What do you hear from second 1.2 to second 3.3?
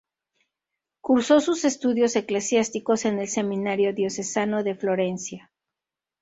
sus estudios eclesiásticos en el